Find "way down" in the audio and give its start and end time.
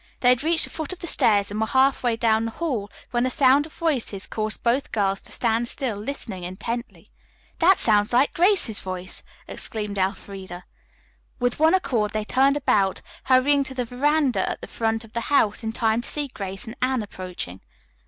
2.01-2.45